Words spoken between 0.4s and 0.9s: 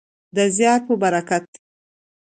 زیار